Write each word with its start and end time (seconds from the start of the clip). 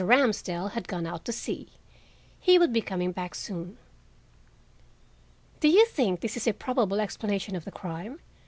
Ramsdell 0.03 0.69
had 0.71 0.87
gone 0.87 1.05
out 1.05 1.25
to 1.25 1.31
see. 1.31 1.67
He 2.39 2.57
would 2.57 2.73
be 2.73 2.81
coming 2.81 3.11
back 3.11 3.35
soon. 3.35 3.77
"Do 5.59 5.67
you 5.67 5.85
think 5.85 6.21
this 6.21 6.47
a 6.47 6.53
probable 6.53 6.99
explanation 6.99 7.55
of 7.55 7.65
the 7.65 7.71
crime?" 7.71 8.19